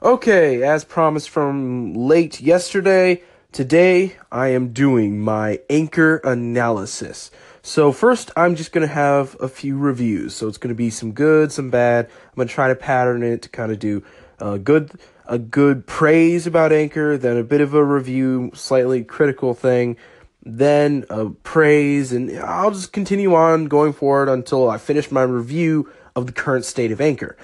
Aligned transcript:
Okay, 0.00 0.62
as 0.62 0.84
promised 0.84 1.28
from 1.28 1.92
late 1.92 2.40
yesterday, 2.40 3.20
today 3.50 4.14
I 4.30 4.50
am 4.50 4.68
doing 4.68 5.18
my 5.18 5.58
anchor 5.68 6.18
analysis. 6.18 7.32
So 7.62 7.90
first, 7.90 8.30
I'm 8.36 8.54
just 8.54 8.70
gonna 8.70 8.86
have 8.86 9.36
a 9.40 9.48
few 9.48 9.76
reviews. 9.76 10.36
So 10.36 10.46
it's 10.46 10.56
gonna 10.56 10.74
be 10.74 10.90
some 10.90 11.10
good, 11.10 11.50
some 11.50 11.68
bad. 11.68 12.04
I'm 12.06 12.36
gonna 12.36 12.48
try 12.48 12.68
to 12.68 12.76
pattern 12.76 13.24
it 13.24 13.42
to 13.42 13.48
kind 13.48 13.72
of 13.72 13.80
do 13.80 14.04
a 14.38 14.56
good, 14.56 14.92
a 15.26 15.36
good 15.36 15.84
praise 15.84 16.46
about 16.46 16.72
Anchor, 16.72 17.18
then 17.18 17.36
a 17.36 17.42
bit 17.42 17.60
of 17.60 17.74
a 17.74 17.82
review, 17.82 18.52
slightly 18.54 19.02
critical 19.02 19.52
thing, 19.52 19.96
then 20.44 21.06
a 21.10 21.30
praise, 21.30 22.12
and 22.12 22.38
I'll 22.38 22.70
just 22.70 22.92
continue 22.92 23.34
on 23.34 23.64
going 23.64 23.92
forward 23.92 24.28
until 24.28 24.70
I 24.70 24.78
finish 24.78 25.10
my 25.10 25.22
review 25.22 25.90
of 26.14 26.26
the 26.26 26.32
current 26.32 26.64
state 26.64 26.92
of 26.92 27.00
Anchor. 27.00 27.36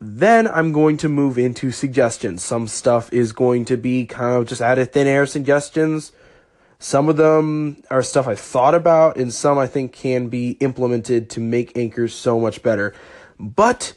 Then 0.00 0.48
I'm 0.48 0.72
going 0.72 0.96
to 0.98 1.10
move 1.10 1.36
into 1.36 1.70
suggestions. 1.70 2.42
Some 2.42 2.68
stuff 2.68 3.12
is 3.12 3.32
going 3.32 3.66
to 3.66 3.76
be 3.76 4.06
kind 4.06 4.36
of 4.36 4.48
just 4.48 4.62
out 4.62 4.78
of 4.78 4.90
thin 4.90 5.06
air 5.06 5.26
suggestions. 5.26 6.12
Some 6.78 7.10
of 7.10 7.18
them 7.18 7.82
are 7.90 8.02
stuff 8.02 8.26
I 8.26 8.34
thought 8.34 8.74
about, 8.74 9.18
and 9.18 9.34
some 9.34 9.58
I 9.58 9.66
think 9.66 9.92
can 9.92 10.28
be 10.28 10.52
implemented 10.52 11.28
to 11.30 11.40
make 11.40 11.76
anchors 11.76 12.14
so 12.14 12.40
much 12.40 12.62
better. 12.62 12.94
But 13.38 13.92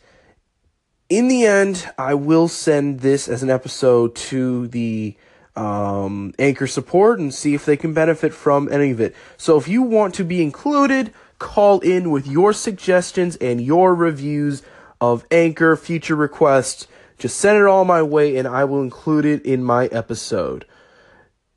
in 1.07 1.29
the 1.29 1.45
end, 1.45 1.89
I 1.97 2.15
will 2.15 2.49
send 2.49 2.99
this 2.99 3.29
as 3.29 3.41
an 3.41 3.49
episode 3.49 4.13
to 4.15 4.67
the 4.67 5.15
um, 5.55 6.33
anchor 6.37 6.67
support 6.67 7.19
and 7.19 7.33
see 7.33 7.53
if 7.53 7.63
they 7.63 7.77
can 7.77 7.93
benefit 7.93 8.33
from 8.33 8.69
any 8.69 8.91
of 8.91 8.99
it. 8.99 9.15
So 9.37 9.57
if 9.57 9.69
you 9.69 9.81
want 9.81 10.15
to 10.15 10.25
be 10.25 10.41
included, 10.41 11.13
call 11.39 11.79
in 11.79 12.11
with 12.11 12.27
your 12.27 12.51
suggestions 12.51 13.37
and 13.37 13.61
your 13.61 13.95
reviews 13.95 14.63
of 15.03 15.25
Anchor 15.31 15.75
future 15.75 16.15
requests. 16.15 16.87
Just 17.17 17.37
send 17.37 17.57
it 17.57 17.65
all 17.65 17.83
my 17.83 18.01
way 18.01 18.37
and 18.37 18.47
I 18.47 18.63
will 18.63 18.81
include 18.81 19.25
it 19.25 19.45
in 19.45 19.61
my 19.61 19.87
episode. 19.87 20.65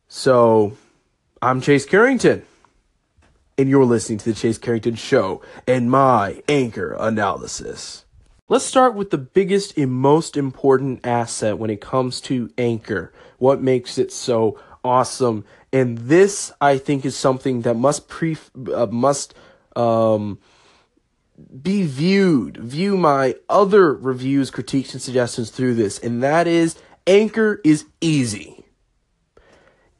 So, 0.09 0.77
I'm 1.41 1.61
Chase 1.61 1.87
Carrington, 1.87 2.43
and 3.57 3.69
you're 3.69 3.85
listening 3.85 4.19
to 4.19 4.25
the 4.25 4.35
Chase 4.35 4.59
Carrington 4.59 4.97
Show 4.97 5.43
and 5.65 5.89
my 5.89 6.43
Anchor 6.49 6.97
analysis. 6.99 8.05
Let's 8.49 8.65
start 8.65 8.97
with 8.97 9.11
the 9.11 9.19
biggest 9.19 9.79
and 9.79 9.93
most 9.93 10.37
important 10.37 11.07
asset 11.07 11.57
when 11.57 11.71
it 11.71 11.81
comes 11.81 12.21
to 12.23 12.51
Anchor. 12.59 13.13
What 13.39 13.63
makes 13.63 13.97
it 13.97 14.11
so 14.11 14.59
awesome? 14.85 15.45
And 15.73 15.99
this, 15.99 16.51
I 16.61 16.79
think, 16.79 17.05
is 17.05 17.17
something 17.17 17.63
that 17.63 17.75
must 17.75 18.09
pre 18.09 18.37
uh, 18.75 18.87
must 18.87 19.35
um, 19.77 20.41
be 21.63 21.87
viewed, 21.87 22.57
view 22.57 22.97
my 22.97 23.35
other 23.49 23.95
reviews, 23.95 24.51
critiques, 24.51 24.93
and 24.93 25.03
suggestions 25.03 25.51
through 25.51 25.75
this, 25.75 25.99
and 25.99 26.23
that 26.23 26.47
is 26.47 26.77
Anchor 27.07 27.61
is 27.65 27.85
easy. 28.01 28.65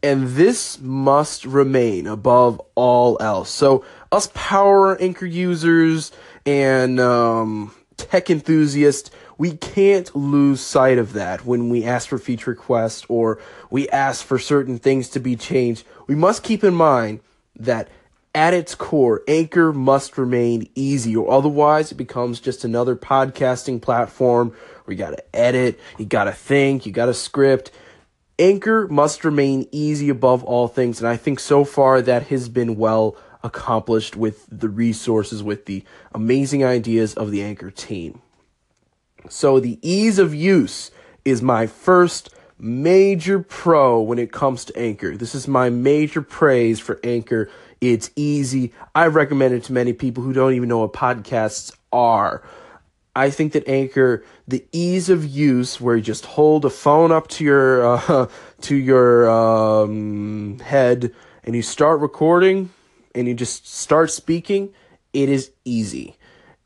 And 0.03 0.29
this 0.29 0.79
must 0.81 1.45
remain 1.45 2.07
above 2.07 2.61
all 2.75 3.17
else. 3.21 3.51
So, 3.51 3.85
us 4.13 4.31
power 4.35 4.97
Anchor 5.01 5.27
users 5.27 6.13
and 6.45 7.01
um, 7.01 7.75
tech 7.97 8.31
enthusiasts, 8.31 9.11
we 9.39 9.57
can't 9.57 10.15
lose 10.15 10.61
sight 10.61 10.99
of 10.99 11.13
that 11.15 11.45
when 11.45 11.69
we 11.69 11.85
ask 11.85 12.09
for 12.09 12.19
feature 12.19 12.51
requests 12.53 13.05
or 13.09 13.41
we 13.71 13.89
ask 13.89 14.25
for 14.25 14.39
certain 14.39 14.79
things 14.79 15.09
to 15.11 15.21
be 15.21 15.37
changed. 15.37 15.85
We 16.07 16.15
must 16.15 16.43
keep 16.43 16.63
in 16.63 16.75
mind 16.75 17.21
that 17.57 17.89
at 18.37 18.53
its 18.53 18.75
core, 18.75 19.23
Anchor 19.27 19.73
must 19.73 20.19
remain 20.19 20.69
easy, 20.75 21.17
or 21.17 21.33
otherwise 21.33 21.91
it 21.91 21.95
becomes 21.95 22.39
just 22.39 22.65
another 22.65 22.95
podcasting 22.95 23.81
platform 23.81 24.55
where 24.85 24.93
you 24.93 24.99
gotta 24.99 25.25
edit, 25.35 25.81
you 25.97 26.05
gotta 26.05 26.33
think, 26.33 26.85
you 26.85 26.93
gotta 26.93 27.15
script. 27.15 27.71
Anchor 28.39 28.87
must 28.89 29.25
remain 29.25 29.67
easy 29.73 30.11
above 30.11 30.45
all 30.45 30.69
things, 30.69 31.01
and 31.01 31.09
I 31.09 31.17
think 31.17 31.41
so 31.41 31.65
far 31.65 32.03
that 32.03 32.27
has 32.27 32.51
been 32.51 32.77
well 32.77 33.17
accomplished 33.43 34.17
with 34.17 34.45
the 34.51 34.69
resources, 34.69 35.43
with 35.43 35.65
the 35.65 35.83
amazing 36.13 36.63
ideas 36.63 37.15
of 37.15 37.31
the 37.31 37.43
Anchor 37.43 37.71
team. 37.71 38.21
So, 39.31 39.59
the 39.61 39.79
ease 39.81 40.19
of 40.19 40.35
use 40.35 40.91
is 41.25 41.41
my 41.41 41.67
first 41.67 42.35
major 42.59 43.39
pro 43.39 44.01
when 44.01 44.19
it 44.19 44.33
comes 44.33 44.67
to 44.67 44.79
Anchor. 44.79 45.17
This 45.17 45.35
is 45.35 45.49
my 45.49 45.71
major 45.71 46.23
praise 46.23 46.81
for 46.81 47.01
Anchor 47.03 47.51
it's 47.81 48.11
easy. 48.17 48.73
I 48.95 49.07
recommend 49.07 49.55
it 49.55 49.65
to 49.65 49.73
many 49.73 49.93
people 49.93 50.23
who 50.23 50.33
don't 50.33 50.55
even 50.55 50.69
know 50.69 50.79
what 50.79 50.93
podcasts 50.93 51.75
are. 51.93 52.43
I 53.15 53.31
think 53.31 53.53
that 53.53 53.67
Anchor, 53.67 54.25
the 54.47 54.65
ease 54.73 55.09
of 55.09 55.25
use, 55.25 55.81
where 55.81 55.97
you 55.97 56.03
just 56.03 56.27
hold 56.27 56.67
a 56.67 56.71
phone 56.71 57.13
up 57.13 57.29
to 57.29 57.45
your 57.45 57.87
uh, 57.87 58.29
to 58.63 58.77
your 58.77 59.31
um, 59.31 60.59
head 60.59 61.15
and 61.45 61.55
you 61.55 61.63
start 61.63 62.01
recording 62.01 62.71
and 63.15 63.27
you 63.27 63.35
just 63.35 63.67
start 63.67 64.11
speaking, 64.11 64.75
it 65.13 65.29
is 65.29 65.51
easy. 65.65 66.17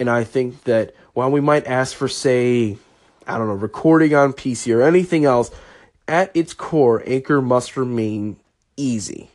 And 0.01 0.11
I 0.11 0.25
think 0.25 0.65
that 0.65 0.95
while 1.13 1.31
we 1.31 1.41
might 1.41 1.67
ask 1.67 1.95
for, 1.95 2.09
say, 2.09 2.79
I 3.27 3.39
don't 3.39 3.47
know, 3.47 3.55
recording 3.55 4.15
on 4.15 4.33
PC 4.33 4.75
or 4.75 4.83
anything 4.83 5.25
else, 5.25 5.51
at 6.09 6.35
its 6.35 6.55
core, 6.55 7.03
Anchor 7.07 7.41
must 7.41 7.77
remain 7.77 8.37
easy. 8.77 9.31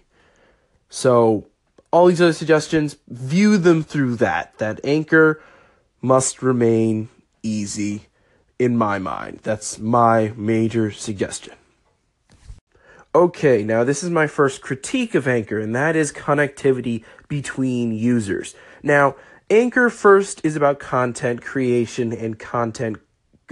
So 0.90 1.47
all 1.95 2.07
these 2.07 2.19
other 2.19 2.33
suggestions, 2.33 2.97
view 3.07 3.56
them 3.56 3.81
through 3.81 4.17
that. 4.17 4.57
That 4.57 4.81
anchor 4.83 5.41
must 6.01 6.41
remain 6.41 7.07
easy 7.41 8.07
in 8.59 8.75
my 8.75 9.00
mind. 9.00 9.39
That's 9.44 9.79
my 9.79 10.33
major 10.35 10.91
suggestion. 10.91 11.53
Okay, 13.16 13.63
now 13.63 13.85
this 13.85 14.03
is 14.03 14.09
my 14.09 14.28
first 14.28 14.61
critique 14.61 15.16
of 15.16 15.25
Anchor, 15.25 15.57
and 15.57 15.73
that 15.73 15.95
is 15.95 16.11
connectivity 16.11 17.06
between 17.29 17.94
users. 17.94 18.56
Now, 18.83 19.16
Anchor 19.50 19.89
first 19.89 20.41
is 20.44 20.57
about 20.57 20.79
content 20.79 21.44
creation 21.44 22.12
and 22.12 22.38
content, 22.38 22.97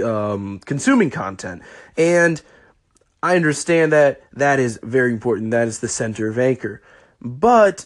um, 0.03 0.59
consuming 0.65 1.11
content. 1.11 1.61
And 1.95 2.41
I 3.21 3.37
understand 3.37 3.93
that 3.93 4.21
that 4.33 4.59
is 4.59 4.81
very 4.83 5.13
important. 5.13 5.51
That 5.51 5.69
is 5.69 5.79
the 5.79 5.87
center 5.87 6.27
of 6.27 6.37
Anchor. 6.37 6.81
But 7.21 7.85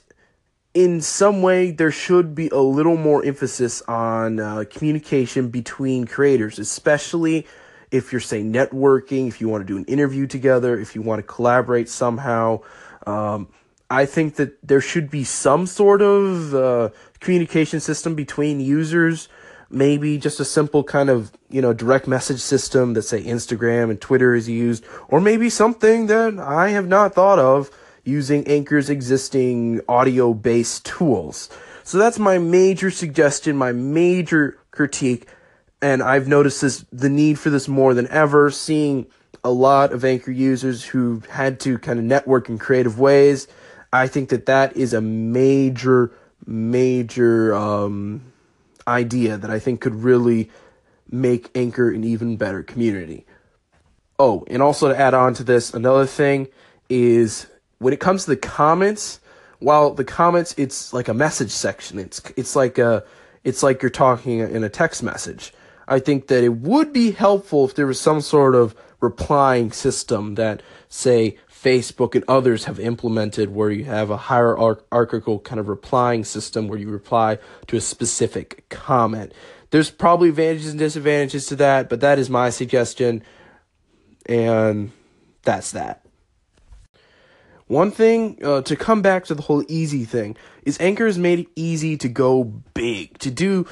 in 0.77 1.01
some 1.01 1.41
way 1.41 1.71
there 1.71 1.89
should 1.89 2.35
be 2.35 2.49
a 2.49 2.59
little 2.59 2.97
more 2.97 3.25
emphasis 3.25 3.81
on 3.87 4.39
uh, 4.39 4.63
communication 4.69 5.49
between 5.49 6.05
creators, 6.05 6.59
especially 6.59 7.47
if 7.89 8.11
you're 8.11 8.21
say 8.21 8.43
networking, 8.43 9.27
if 9.27 9.41
you 9.41 9.49
want 9.49 9.65
to 9.65 9.65
do 9.65 9.75
an 9.75 9.85
interview 9.85 10.27
together, 10.27 10.79
if 10.79 10.93
you 10.93 11.01
want 11.01 11.17
to 11.17 11.23
collaborate 11.23 11.89
somehow. 11.89 12.59
Um, 13.07 13.47
I 13.89 14.05
think 14.05 14.35
that 14.35 14.55
there 14.61 14.79
should 14.79 15.09
be 15.09 15.23
some 15.23 15.65
sort 15.65 16.03
of 16.03 16.53
uh, 16.53 16.89
communication 17.21 17.79
system 17.79 18.13
between 18.13 18.59
users. 18.59 19.29
Maybe 19.71 20.19
just 20.19 20.39
a 20.39 20.45
simple 20.45 20.83
kind 20.83 21.09
of 21.09 21.31
you 21.49 21.59
know 21.59 21.73
direct 21.73 22.07
message 22.07 22.39
system 22.39 22.93
that 22.93 23.01
say 23.01 23.23
Instagram 23.23 23.89
and 23.89 23.99
Twitter 23.99 24.35
is 24.35 24.47
used, 24.47 24.85
or 25.07 25.21
maybe 25.21 25.49
something 25.49 26.05
that 26.05 26.37
I 26.37 26.69
have 26.69 26.87
not 26.87 27.15
thought 27.15 27.39
of 27.39 27.71
using 28.07 28.47
Anchor's 28.47 28.89
existing 28.89 29.81
audio 29.87 30.33
based 30.33 30.85
tools. 30.85 31.49
So 31.83 31.97
that's 31.97 32.19
my 32.19 32.37
major 32.37 32.89
suggestion, 32.91 33.55
my 33.57 33.71
major 33.71 34.59
critique. 34.71 35.27
And 35.81 36.01
I've 36.01 36.27
noticed 36.27 36.61
this, 36.61 36.85
the 36.91 37.09
need 37.09 37.37
for 37.37 37.49
this 37.49 37.67
more 37.67 37.93
than 37.93 38.07
ever, 38.07 38.49
seeing 38.49 39.07
a 39.43 39.51
lot 39.51 39.93
of 39.93 40.03
Anchor 40.03 40.31
users 40.31 40.83
who 40.83 41.21
had 41.29 41.59
to 41.61 41.77
kind 41.77 41.99
of 41.99 42.05
network 42.05 42.49
in 42.49 42.57
creative 42.57 42.99
ways. 42.99 43.47
I 43.93 44.07
think 44.07 44.29
that 44.29 44.47
that 44.47 44.75
is 44.75 44.93
a 44.93 45.01
major, 45.01 46.11
major 46.45 47.53
um, 47.53 48.33
idea 48.87 49.37
that 49.37 49.49
I 49.49 49.59
think 49.59 49.81
could 49.81 49.95
really 49.95 50.49
make 51.09 51.49
Anchor 51.55 51.89
an 51.89 52.03
even 52.03 52.37
better 52.37 52.63
community. 52.63 53.25
Oh, 54.19 54.45
and 54.49 54.61
also 54.61 54.89
to 54.89 54.99
add 54.99 55.13
on 55.13 55.33
to 55.35 55.43
this, 55.43 55.73
another 55.73 56.05
thing 56.05 56.47
is 56.89 57.47
when 57.79 57.93
it 57.93 57.99
comes 57.99 58.25
to 58.25 58.31
the 58.31 58.37
comments, 58.37 59.19
while 59.59 59.93
the 59.93 60.03
comments 60.03 60.53
it's 60.57 60.93
like 60.93 61.07
a 61.07 61.13
message 61.13 61.51
section, 61.51 61.99
it's 61.99 62.21
it's 62.35 62.55
like 62.55 62.77
a 62.77 63.03
it's 63.43 63.63
like 63.63 63.81
you're 63.81 63.89
talking 63.89 64.39
in 64.39 64.63
a 64.63 64.69
text 64.69 65.03
message. 65.03 65.53
I 65.87 65.99
think 65.99 66.27
that 66.27 66.43
it 66.43 66.49
would 66.49 66.91
be 66.91 67.11
helpful 67.11 67.65
if 67.65 67.75
there 67.75 67.87
was 67.87 67.99
some 67.99 68.21
sort 68.21 68.55
of 68.55 68.75
replying 68.99 69.71
system 69.71 70.35
that 70.35 70.61
say 70.89 71.37
Facebook 71.49 72.13
and 72.13 72.23
others 72.27 72.65
have 72.65 72.79
implemented 72.79 73.53
where 73.53 73.71
you 73.71 73.85
have 73.85 74.09
a 74.09 74.17
hierarchical 74.17 75.39
kind 75.39 75.59
of 75.59 75.67
replying 75.67 76.23
system 76.23 76.67
where 76.67 76.77
you 76.77 76.89
reply 76.89 77.37
to 77.67 77.77
a 77.77 77.81
specific 77.81 78.67
comment. 78.69 79.33
There's 79.71 79.89
probably 79.89 80.29
advantages 80.29 80.69
and 80.69 80.79
disadvantages 80.79 81.47
to 81.47 81.55
that, 81.57 81.89
but 81.89 81.99
that 82.01 82.19
is 82.19 82.29
my 82.29 82.49
suggestion. 82.49 83.23
And 84.27 84.91
that's 85.43 85.71
that. 85.71 86.06
One 87.67 87.91
thing 87.91 88.39
uh, 88.43 88.61
to 88.61 88.75
come 88.75 89.01
back 89.01 89.25
to 89.25 89.35
the 89.35 89.41
whole 89.41 89.63
easy 89.67 90.05
thing 90.05 90.37
is 90.63 90.77
Anchor 90.79 91.05
has 91.05 91.17
made 91.17 91.39
it 91.39 91.47
easy 91.55 91.97
to 91.97 92.07
go 92.07 92.43
big, 92.73 93.17
to 93.19 93.29
do 93.29 93.67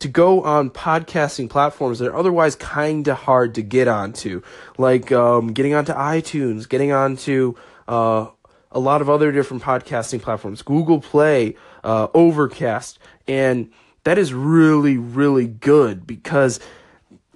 to 0.00 0.08
go 0.08 0.42
on 0.42 0.68
podcasting 0.68 1.48
platforms 1.48 2.00
that 2.00 2.08
are 2.08 2.16
otherwise 2.16 2.56
kind 2.56 3.06
of 3.06 3.16
hard 3.18 3.54
to 3.54 3.62
get 3.62 3.86
onto, 3.86 4.42
like 4.76 5.12
um, 5.12 5.52
getting 5.52 5.74
onto 5.74 5.92
iTunes, 5.92 6.68
getting 6.68 6.90
onto 6.90 7.54
uh, 7.86 8.26
a 8.72 8.80
lot 8.80 9.00
of 9.00 9.08
other 9.08 9.30
different 9.30 9.62
podcasting 9.62 10.20
platforms, 10.20 10.62
Google 10.62 11.00
Play, 11.00 11.54
uh, 11.84 12.08
Overcast, 12.14 12.98
and 13.28 13.70
that 14.02 14.18
is 14.18 14.34
really, 14.34 14.96
really 14.96 15.46
good 15.46 16.04
because 16.04 16.58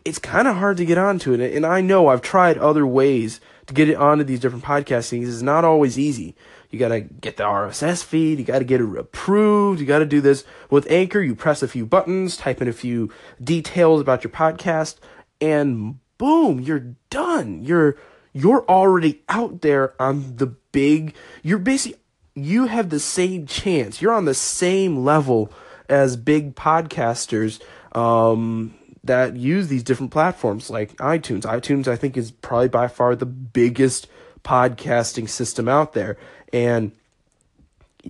it's 0.04 0.18
kind 0.18 0.48
of 0.48 0.56
hard 0.56 0.76
to 0.78 0.84
get 0.84 0.98
onto 0.98 1.34
it. 1.34 1.54
And 1.54 1.64
I 1.64 1.80
know 1.80 2.08
I've 2.08 2.22
tried 2.22 2.58
other 2.58 2.86
ways 2.86 3.40
to 3.66 3.74
get 3.74 3.88
it 3.88 3.96
onto 3.96 4.24
these 4.24 4.40
different 4.40 4.64
podcasting. 4.64 5.26
It's 5.26 5.42
not 5.42 5.64
always 5.64 5.98
easy. 5.98 6.34
You 6.70 6.78
got 6.78 6.88
to 6.88 7.00
get 7.00 7.36
the 7.36 7.44
RSS 7.44 8.04
feed. 8.04 8.38
You 8.38 8.44
got 8.44 8.58
to 8.58 8.64
get 8.64 8.80
it 8.80 8.98
approved. 8.98 9.80
You 9.80 9.86
got 9.86 10.00
to 10.00 10.06
do 10.06 10.20
this 10.20 10.44
with 10.70 10.90
Anchor. 10.90 11.20
You 11.20 11.34
press 11.34 11.62
a 11.62 11.68
few 11.68 11.86
buttons, 11.86 12.36
type 12.36 12.60
in 12.60 12.68
a 12.68 12.72
few 12.72 13.10
details 13.42 14.00
about 14.00 14.24
your 14.24 14.32
podcast, 14.32 14.96
and 15.40 15.98
boom, 16.18 16.60
you're 16.60 16.94
done. 17.10 17.64
You're 17.64 17.96
you're 18.32 18.66
already 18.68 19.22
out 19.28 19.62
there 19.62 19.94
on 20.00 20.36
the 20.36 20.46
big. 20.46 21.14
You're 21.42 21.58
basically 21.58 22.00
you 22.34 22.66
have 22.66 22.90
the 22.90 23.00
same 23.00 23.46
chance. 23.46 24.02
You're 24.02 24.12
on 24.12 24.26
the 24.26 24.34
same 24.34 25.04
level 25.04 25.50
as 25.88 26.16
big 26.16 26.54
podcasters 26.54 27.60
um, 27.96 28.74
that 29.06 29.36
use 29.36 29.68
these 29.68 29.82
different 29.82 30.12
platforms 30.12 30.70
like 30.70 30.96
iTunes. 30.96 31.42
iTunes, 31.42 31.88
I 31.88 31.96
think, 31.96 32.16
is 32.16 32.30
probably 32.30 32.68
by 32.68 32.88
far 32.88 33.16
the 33.16 33.26
biggest 33.26 34.06
podcasting 34.44 35.28
system 35.28 35.68
out 35.68 35.92
there, 35.92 36.16
and 36.52 36.92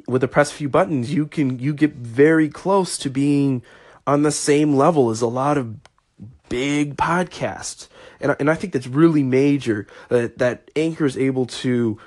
with 0.07 0.23
a 0.23 0.29
press 0.29 0.51
a 0.51 0.55
few 0.55 0.69
buttons, 0.69 1.13
you 1.13 1.27
can 1.27 1.59
you 1.59 1.73
get 1.73 1.95
very 1.95 2.49
close 2.49 2.99
to 2.99 3.11
being 3.11 3.63
on 4.07 4.23
the 4.23 4.31
same 4.31 4.75
level 4.75 5.11
as 5.11 5.21
a 5.21 5.27
lot 5.27 5.57
of 5.59 5.77
big 6.49 6.97
podcasts, 6.97 7.89
and 8.21 8.37
and 8.39 8.51
I 8.51 8.55
think 8.55 8.73
that's 8.73 8.87
really 8.87 9.23
major 9.23 9.87
that 10.09 10.39
that 10.39 10.71
Anchor 10.77 11.07
is 11.07 11.17
able 11.17 11.47
to 11.47 11.99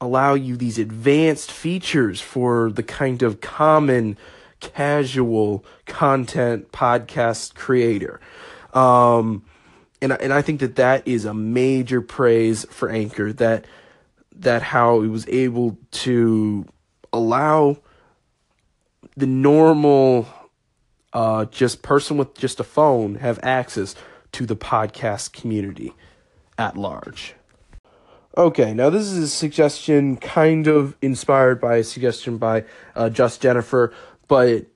allow 0.00 0.34
you 0.34 0.56
these 0.56 0.78
advanced 0.78 1.50
features 1.50 2.20
for 2.20 2.70
the 2.70 2.82
kind 2.82 3.22
of 3.22 3.40
common 3.40 4.18
casual 4.60 5.64
content 5.86 6.72
podcast 6.72 7.54
creator. 7.54 8.20
Um, 8.72 9.44
and 10.02 10.12
and 10.12 10.32
I 10.32 10.42
think 10.42 10.60
that 10.60 10.76
that 10.76 11.06
is 11.06 11.24
a 11.24 11.34
major 11.34 12.00
praise 12.00 12.66
for 12.70 12.88
Anchor 12.90 13.32
that 13.34 13.64
that 14.36 14.62
how 14.62 15.00
it 15.00 15.08
was 15.08 15.26
able 15.28 15.78
to 15.90 16.66
allow 17.12 17.78
the 19.16 19.26
normal 19.26 20.28
uh, 21.12 21.46
just 21.46 21.82
person 21.82 22.18
with 22.18 22.34
just 22.34 22.60
a 22.60 22.64
phone 22.64 23.14
have 23.16 23.40
access 23.42 23.94
to 24.32 24.44
the 24.44 24.56
podcast 24.56 25.32
community 25.32 25.94
at 26.58 26.76
large. 26.76 27.35
Okay, 28.38 28.74
now 28.74 28.90
this 28.90 29.04
is 29.04 29.16
a 29.16 29.28
suggestion 29.28 30.18
kind 30.18 30.66
of 30.66 30.94
inspired 31.00 31.58
by 31.58 31.76
a 31.76 31.84
suggestion 31.84 32.36
by 32.36 32.64
uh, 32.94 33.08
Just 33.08 33.40
Jennifer, 33.40 33.94
but 34.28 34.66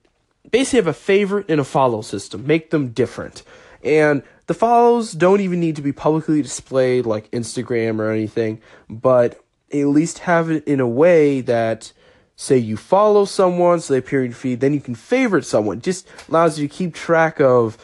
basically 0.49 0.77
have 0.77 0.87
a 0.87 0.93
favorite 0.93 1.45
and 1.47 1.61
a 1.61 1.63
follow 1.63 2.01
system. 2.01 2.47
Make 2.47 2.71
them 2.71 2.89
different. 2.89 3.43
And 3.83 4.23
the 4.47 4.55
follows 4.55 5.11
don't 5.11 5.41
even 5.41 5.59
need 5.59 5.75
to 5.75 5.83
be 5.83 5.91
publicly 5.91 6.41
displayed 6.41 7.05
like 7.05 7.29
Instagram 7.29 7.99
or 7.99 8.09
anything, 8.09 8.61
but 8.89 9.43
at 9.71 9.85
least 9.85 10.19
have 10.19 10.49
it 10.49 10.67
in 10.67 10.79
a 10.79 10.87
way 10.87 11.41
that 11.41 11.93
say 12.35 12.57
you 12.57 12.77
follow 12.77 13.25
someone 13.25 13.79
so 13.79 13.93
they 13.93 13.99
appear 13.99 14.21
in 14.21 14.31
your 14.31 14.35
feed, 14.35 14.59
then 14.59 14.73
you 14.73 14.81
can 14.81 14.95
favorite 14.95 15.45
someone. 15.45 15.81
Just 15.81 16.07
allows 16.27 16.57
you 16.57 16.67
to 16.67 16.73
keep 16.73 16.95
track 16.95 17.39
of 17.39 17.77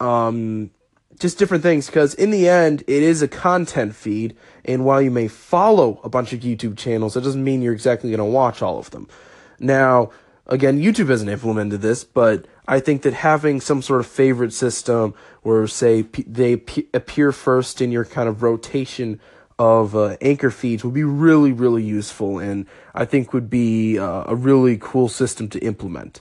um, 0.00 0.70
just 1.18 1.38
different 1.38 1.62
things 1.62 1.86
because 1.86 2.14
in 2.14 2.30
the 2.30 2.48
end 2.48 2.82
it 2.86 3.02
is 3.02 3.22
a 3.22 3.28
content 3.28 3.94
feed 3.94 4.36
and 4.64 4.84
while 4.84 5.00
you 5.00 5.10
may 5.10 5.28
follow 5.28 6.00
a 6.02 6.08
bunch 6.08 6.32
of 6.32 6.40
youtube 6.40 6.76
channels 6.76 7.14
that 7.14 7.22
doesn't 7.22 7.44
mean 7.44 7.62
you're 7.62 7.72
exactly 7.72 8.10
going 8.10 8.18
to 8.18 8.24
watch 8.24 8.62
all 8.62 8.78
of 8.78 8.90
them. 8.90 9.08
Now 9.58 10.10
again 10.46 10.80
youtube 10.80 11.08
hasn't 11.08 11.30
implemented 11.30 11.80
this 11.80 12.04
but 12.04 12.46
i 12.68 12.78
think 12.78 13.02
that 13.02 13.14
having 13.14 13.60
some 13.60 13.80
sort 13.80 14.00
of 14.00 14.06
favorite 14.06 14.52
system 14.52 15.14
where 15.42 15.66
say 15.66 16.02
p- 16.02 16.24
they 16.26 16.56
p- 16.56 16.88
appear 16.92 17.32
first 17.32 17.80
in 17.80 17.90
your 17.90 18.04
kind 18.04 18.28
of 18.28 18.42
rotation 18.42 19.20
of 19.58 19.94
uh, 19.94 20.16
anchor 20.20 20.50
feeds 20.50 20.84
would 20.84 20.92
be 20.92 21.04
really 21.04 21.52
really 21.52 21.82
useful 21.82 22.38
and 22.38 22.66
i 22.94 23.04
think 23.04 23.32
would 23.32 23.48
be 23.48 23.98
uh, 23.98 24.24
a 24.26 24.34
really 24.34 24.76
cool 24.78 25.08
system 25.08 25.48
to 25.48 25.58
implement 25.60 26.20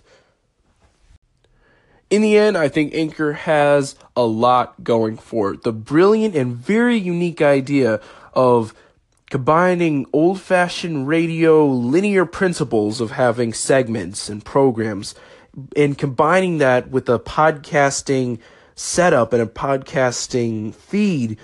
in 2.14 2.22
the 2.22 2.38
end, 2.38 2.60
I 2.60 2.70
think 2.70 2.94
Anchor 2.94 3.34
has 3.34 3.96
a 4.16 4.22
lot 4.22 4.84
going 4.84 5.18
for 5.18 5.52
it. 5.52 5.64
The 5.64 5.74
brilliant 5.74 6.36
and 6.36 6.56
very 6.56 6.96
unique 6.96 7.42
idea 7.42 8.00
of 8.36 8.76
combining 9.32 10.06
old 10.14 10.40
fashioned 10.40 11.08
radio 11.08 11.66
linear 11.66 12.28
principles 12.28 13.02
of 13.02 13.10
having 13.10 13.52
segments 13.52 14.30
and 14.30 14.46
programs 14.46 15.16
and 15.76 15.98
combining 15.98 16.60
that 16.60 16.92
with 16.92 17.10
a 17.10 17.18
podcasting 17.18 18.38
setup 18.76 19.34
and 19.34 19.42
a 19.42 19.48
podcasting 19.48 20.76
feed 20.76 21.40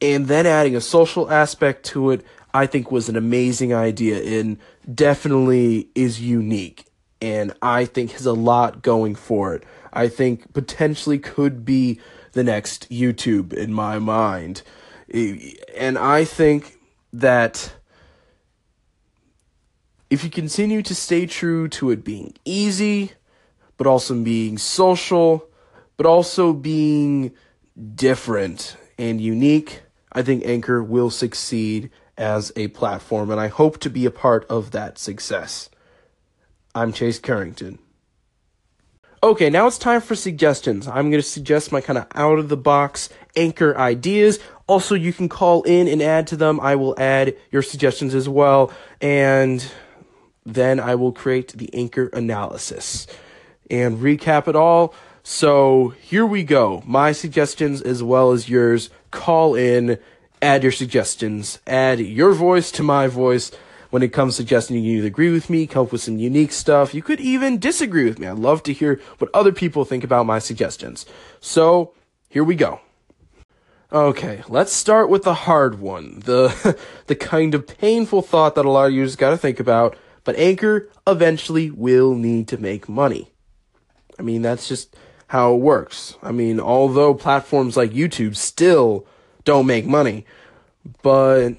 and 0.00 0.26
then 0.26 0.46
adding 0.46 0.74
a 0.74 0.80
social 0.80 1.30
aspect 1.30 1.84
to 1.84 2.12
it, 2.12 2.24
I 2.54 2.64
think 2.64 2.90
was 2.90 3.10
an 3.10 3.16
amazing 3.16 3.74
idea 3.74 4.40
and 4.40 4.56
definitely 4.90 5.90
is 5.94 6.18
unique. 6.18 6.86
And 7.20 7.52
I 7.60 7.84
think 7.84 8.12
has 8.12 8.24
a 8.24 8.32
lot 8.32 8.80
going 8.80 9.16
for 9.16 9.54
it. 9.54 9.64
I 9.98 10.06
think 10.06 10.52
potentially 10.52 11.18
could 11.18 11.64
be 11.64 11.98
the 12.30 12.44
next 12.44 12.88
YouTube 12.88 13.52
in 13.52 13.72
my 13.72 13.98
mind. 13.98 14.62
And 15.12 15.98
I 15.98 16.24
think 16.24 16.78
that 17.12 17.74
if 20.08 20.22
you 20.22 20.30
continue 20.30 20.82
to 20.82 20.94
stay 20.94 21.26
true 21.26 21.66
to 21.70 21.90
it 21.90 22.04
being 22.04 22.34
easy, 22.44 23.10
but 23.76 23.88
also 23.88 24.14
being 24.14 24.56
social, 24.56 25.48
but 25.96 26.06
also 26.06 26.52
being 26.52 27.32
different 27.96 28.76
and 28.98 29.20
unique, 29.20 29.82
I 30.12 30.22
think 30.22 30.46
Anchor 30.46 30.80
will 30.80 31.10
succeed 31.10 31.90
as 32.16 32.52
a 32.54 32.68
platform, 32.68 33.32
and 33.32 33.40
I 33.40 33.48
hope 33.48 33.78
to 33.80 33.90
be 33.90 34.06
a 34.06 34.12
part 34.12 34.46
of 34.48 34.70
that 34.70 34.96
success. 34.96 35.70
I'm 36.72 36.92
Chase 36.92 37.18
Carrington. 37.18 37.80
Okay, 39.20 39.50
now 39.50 39.66
it's 39.66 39.78
time 39.78 40.00
for 40.00 40.14
suggestions. 40.14 40.86
I'm 40.86 41.10
going 41.10 41.20
to 41.20 41.28
suggest 41.28 41.72
my 41.72 41.80
kind 41.80 41.98
of 41.98 42.06
out 42.14 42.38
of 42.38 42.48
the 42.48 42.56
box 42.56 43.08
anchor 43.34 43.76
ideas. 43.76 44.38
Also, 44.68 44.94
you 44.94 45.12
can 45.12 45.28
call 45.28 45.64
in 45.64 45.88
and 45.88 46.00
add 46.00 46.28
to 46.28 46.36
them. 46.36 46.60
I 46.60 46.76
will 46.76 46.94
add 46.96 47.36
your 47.50 47.62
suggestions 47.62 48.14
as 48.14 48.28
well. 48.28 48.72
And 49.00 49.68
then 50.46 50.78
I 50.78 50.94
will 50.94 51.10
create 51.10 51.48
the 51.48 51.68
anchor 51.74 52.06
analysis 52.12 53.08
and 53.68 53.98
recap 53.98 54.46
it 54.46 54.54
all. 54.54 54.94
So 55.24 55.94
here 56.00 56.24
we 56.24 56.44
go. 56.44 56.84
My 56.86 57.10
suggestions 57.10 57.82
as 57.82 58.04
well 58.04 58.30
as 58.30 58.48
yours. 58.48 58.88
Call 59.10 59.56
in, 59.56 59.98
add 60.40 60.62
your 60.62 60.70
suggestions, 60.70 61.58
add 61.66 61.98
your 61.98 62.32
voice 62.34 62.70
to 62.72 62.84
my 62.84 63.08
voice 63.08 63.50
when 63.90 64.02
it 64.02 64.12
comes 64.12 64.34
to 64.34 64.36
suggesting 64.36 64.76
you 64.76 64.82
can 64.82 64.98
either 64.98 65.06
agree 65.06 65.32
with 65.32 65.48
me, 65.48 65.66
come 65.66 65.86
up 65.86 65.92
with 65.92 66.02
some 66.02 66.18
unique 66.18 66.52
stuff. 66.52 66.94
You 66.94 67.02
could 67.02 67.20
even 67.20 67.58
disagree 67.58 68.04
with 68.04 68.18
me. 68.18 68.26
I'd 68.26 68.38
love 68.38 68.62
to 68.64 68.72
hear 68.72 69.00
what 69.18 69.30
other 69.32 69.52
people 69.52 69.84
think 69.84 70.04
about 70.04 70.26
my 70.26 70.38
suggestions. 70.38 71.06
So 71.40 71.94
here 72.28 72.44
we 72.44 72.54
go. 72.54 72.80
Okay, 73.90 74.42
let's 74.48 74.72
start 74.72 75.08
with 75.08 75.22
the 75.22 75.32
hard 75.32 75.80
one. 75.80 76.20
The 76.20 76.78
the 77.06 77.14
kind 77.14 77.54
of 77.54 77.66
painful 77.66 78.20
thought 78.20 78.54
that 78.54 78.66
a 78.66 78.70
lot 78.70 78.88
of 78.88 78.92
users 78.92 79.16
got 79.16 79.30
to 79.30 79.38
think 79.38 79.58
about, 79.58 79.96
but 80.24 80.36
Anchor 80.36 80.90
eventually 81.06 81.70
will 81.70 82.14
need 82.14 82.48
to 82.48 82.58
make 82.58 82.86
money. 82.86 83.32
I 84.18 84.22
mean, 84.22 84.42
that's 84.42 84.68
just 84.68 84.94
how 85.28 85.54
it 85.54 85.58
works. 85.58 86.16
I 86.22 86.32
mean, 86.32 86.60
although 86.60 87.14
platforms 87.14 87.78
like 87.78 87.92
YouTube 87.92 88.36
still 88.36 89.06
don't 89.44 89.66
make 89.66 89.86
money, 89.86 90.26
but 91.02 91.52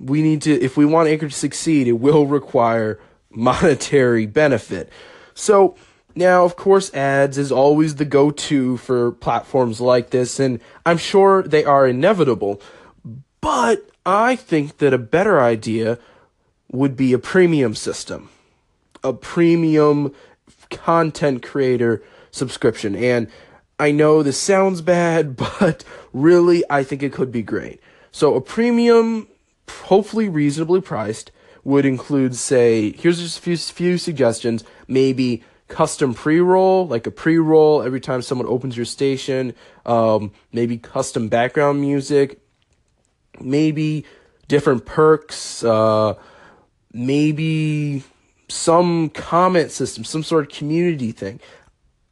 we 0.00 0.22
need 0.22 0.42
to, 0.42 0.60
if 0.60 0.76
we 0.76 0.86
want 0.86 1.08
Anchor 1.08 1.28
to 1.28 1.34
succeed, 1.34 1.86
it 1.86 1.92
will 1.92 2.26
require 2.26 2.98
monetary 3.30 4.26
benefit. 4.26 4.90
So, 5.34 5.76
now, 6.14 6.44
of 6.44 6.56
course, 6.56 6.92
ads 6.92 7.38
is 7.38 7.52
always 7.52 7.94
the 7.94 8.04
go 8.04 8.30
to 8.30 8.78
for 8.78 9.12
platforms 9.12 9.80
like 9.80 10.10
this, 10.10 10.40
and 10.40 10.60
I'm 10.84 10.98
sure 10.98 11.42
they 11.42 11.64
are 11.64 11.86
inevitable. 11.86 12.60
But 13.40 13.88
I 14.04 14.36
think 14.36 14.78
that 14.78 14.92
a 14.92 14.98
better 14.98 15.40
idea 15.40 15.98
would 16.72 16.96
be 16.96 17.12
a 17.12 17.18
premium 17.18 17.74
system, 17.74 18.28
a 19.04 19.12
premium 19.12 20.14
content 20.70 21.42
creator 21.42 22.02
subscription. 22.30 22.96
And 22.96 23.28
I 23.78 23.92
know 23.92 24.22
this 24.22 24.38
sounds 24.38 24.80
bad, 24.80 25.36
but 25.60 25.84
really, 26.12 26.64
I 26.68 26.84
think 26.84 27.02
it 27.02 27.12
could 27.12 27.30
be 27.30 27.42
great. 27.42 27.80
So, 28.10 28.34
a 28.34 28.40
premium 28.40 29.28
hopefully 29.82 30.28
reasonably 30.28 30.80
priced 30.80 31.30
would 31.64 31.84
include 31.84 32.34
say 32.34 32.92
here's 32.92 33.20
just 33.20 33.38
a 33.38 33.42
few, 33.42 33.56
few 33.56 33.98
suggestions 33.98 34.64
maybe 34.88 35.42
custom 35.68 36.12
pre-roll, 36.12 36.86
like 36.86 37.06
a 37.06 37.10
pre-roll 37.10 37.82
every 37.82 38.00
time 38.00 38.20
someone 38.20 38.46
opens 38.46 38.76
your 38.76 38.84
station, 38.84 39.54
um, 39.86 40.32
maybe 40.52 40.76
custom 40.76 41.28
background 41.28 41.80
music, 41.80 42.40
maybe 43.40 44.04
different 44.48 44.84
perks, 44.84 45.64
uh, 45.64 46.14
maybe 46.92 48.02
some 48.48 49.08
comment 49.10 49.70
system, 49.70 50.04
some 50.04 50.22
sort 50.22 50.44
of 50.44 50.56
community 50.56 51.12
thing. 51.12 51.40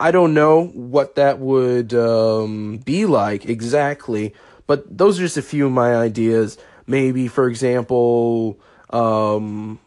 I 0.00 0.12
don't 0.12 0.32
know 0.32 0.66
what 0.66 1.16
that 1.16 1.40
would 1.40 1.92
um, 1.92 2.78
be 2.78 3.04
like 3.04 3.46
exactly, 3.46 4.32
but 4.68 4.96
those 4.96 5.18
are 5.18 5.22
just 5.22 5.36
a 5.36 5.42
few 5.42 5.66
of 5.66 5.72
my 5.72 5.96
ideas. 5.96 6.56
Maybe, 6.88 7.28
for 7.28 7.48
example, 7.48 8.58
um, 8.90 9.78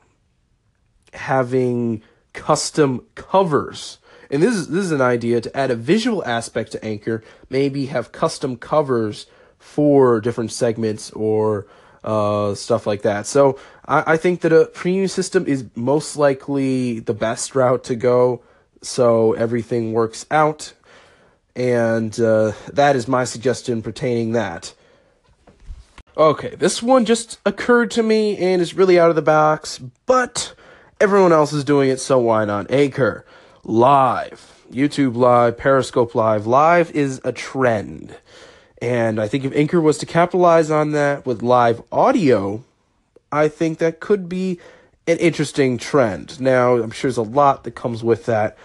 having 1.13 2.03
custom 2.33 3.05
covers. 3.15 3.97
And 4.29 4.41
this 4.41 4.55
is 4.55 4.67
this 4.69 4.85
is 4.85 4.91
an 4.91 5.01
idea 5.01 5.41
to 5.41 5.57
add 5.57 5.71
a 5.71 5.75
visual 5.75 6.23
aspect 6.23 6.71
to 6.73 6.85
Anchor. 6.85 7.23
Maybe 7.49 7.87
have 7.87 8.11
custom 8.11 8.55
covers 8.55 9.25
for 9.57 10.21
different 10.21 10.51
segments 10.51 11.11
or 11.11 11.65
uh, 12.03 12.53
stuff 12.53 12.87
like 12.87 13.01
that. 13.01 13.25
So 13.25 13.59
I, 13.85 14.13
I 14.13 14.17
think 14.17 14.41
that 14.41 14.53
a 14.53 14.65
premium 14.65 15.07
system 15.07 15.45
is 15.47 15.65
most 15.75 16.15
likely 16.15 16.99
the 16.99 17.13
best 17.13 17.55
route 17.55 17.83
to 17.85 17.95
go. 17.95 18.43
So 18.83 19.33
everything 19.33 19.91
works 19.91 20.25
out, 20.31 20.73
and 21.55 22.17
uh, 22.19 22.53
that 22.71 22.95
is 22.95 23.07
my 23.07 23.25
suggestion 23.25 23.81
pertaining 23.81 24.31
that. 24.31 24.73
Okay, 26.17 26.55
this 26.55 26.83
one 26.83 27.05
just 27.05 27.39
occurred 27.45 27.89
to 27.91 28.03
me 28.03 28.37
and 28.37 28.61
is 28.61 28.73
really 28.73 28.99
out 28.99 29.09
of 29.09 29.15
the 29.15 29.21
box, 29.21 29.79
but 30.05 30.53
everyone 30.99 31.31
else 31.31 31.53
is 31.53 31.63
doing 31.63 31.89
it, 31.89 32.01
so 32.01 32.19
why 32.19 32.43
not? 32.43 32.69
Anchor, 32.69 33.25
live, 33.63 34.65
YouTube 34.69 35.15
live, 35.15 35.57
Periscope 35.57 36.13
live. 36.13 36.45
Live 36.45 36.91
is 36.91 37.21
a 37.23 37.31
trend. 37.31 38.17
And 38.81 39.21
I 39.21 39.29
think 39.29 39.45
if 39.45 39.55
Anchor 39.55 39.79
was 39.79 39.97
to 39.99 40.05
capitalize 40.05 40.69
on 40.69 40.91
that 40.91 41.25
with 41.25 41.41
live 41.41 41.81
audio, 41.93 42.61
I 43.31 43.47
think 43.47 43.77
that 43.77 44.01
could 44.01 44.27
be 44.27 44.59
an 45.07 45.17
interesting 45.17 45.77
trend. 45.77 46.41
Now, 46.41 46.75
I'm 46.75 46.91
sure 46.91 47.07
there's 47.09 47.17
a 47.17 47.21
lot 47.21 47.63
that 47.63 47.71
comes 47.71 48.03
with 48.03 48.25
that, 48.25 48.57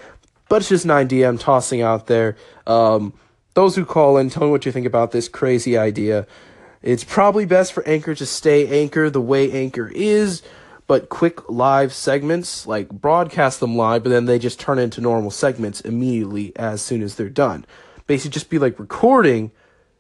but 0.49 0.63
it's 0.63 0.69
just 0.69 0.85
an 0.85 0.91
idea 0.91 1.29
I'm 1.29 1.39
tossing 1.39 1.81
out 1.81 2.09
there. 2.09 2.37
Um, 2.67 3.13
those 3.55 3.77
who 3.77 3.85
call 3.85 4.17
in, 4.17 4.31
tell 4.31 4.45
me 4.45 4.51
what 4.51 4.67
you 4.67 4.73
think 4.73 4.87
about 4.87 5.13
this 5.13 5.29
crazy 5.29 5.79
idea. 5.79 6.27
It's 6.87 7.03
probably 7.03 7.47
best 7.47 7.73
for 7.73 7.85
Anchor 7.85 8.15
to 8.15 8.25
stay 8.25 8.81
Anchor 8.81 9.11
the 9.11 9.21
way 9.21 9.51
Anchor 9.51 9.91
is, 9.93 10.41
but 10.87 11.09
quick 11.09 11.51
live 11.51 11.93
segments, 11.93 12.65
like 12.65 12.89
broadcast 12.91 13.59
them 13.59 13.77
live, 13.77 14.05
but 14.05 14.11
then 14.11 14.27
they 14.27 14.39
just 14.39 14.61
turn 14.61 14.79
into 14.79 15.01
normal 15.01 15.33
segments 15.33 15.81
immediately 15.81 16.53
as 16.55 16.81
soon 16.81 17.03
as 17.03 17.17
they're 17.17 17.29
done. 17.29 17.67
Basically, 18.07 18.31
just 18.31 18.51
be 18.51 18.61
like 18.61 18.79
recording, 18.79 19.51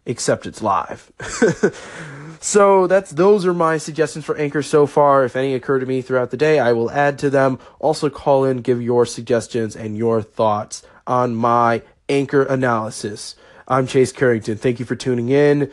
except 0.04 0.46
it's 0.46 0.62
live. 0.62 1.10
so 2.40 2.86
that's 2.86 3.10
those 3.10 3.44
are 3.44 3.52
my 3.52 3.78
suggestions 3.78 4.24
for 4.24 4.36
Anchor 4.36 4.62
so 4.62 4.86
far. 4.86 5.24
If 5.24 5.34
any 5.34 5.54
occur 5.54 5.80
to 5.80 5.86
me 5.86 6.02
throughout 6.02 6.30
the 6.30 6.36
day, 6.36 6.60
I 6.60 6.72
will 6.72 6.92
add 6.92 7.18
to 7.18 7.30
them. 7.30 7.58
Also 7.80 8.08
call 8.10 8.44
in, 8.44 8.58
give 8.58 8.80
your 8.80 9.04
suggestions 9.04 9.74
and 9.74 9.98
your 9.98 10.22
thoughts 10.22 10.84
on 11.04 11.34
my 11.34 11.82
Anchor 12.08 12.44
analysis. 12.44 13.34
I'm 13.66 13.88
Chase 13.88 14.12
Carrington. 14.12 14.56
Thank 14.56 14.78
you 14.78 14.86
for 14.86 14.94
tuning 14.94 15.30
in 15.30 15.72